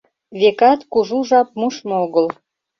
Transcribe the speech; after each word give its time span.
Векат, 0.39 0.79
кужу 0.91 1.19
жап 1.29 1.49
мушмо 1.59 1.95
огыл. 2.05 2.27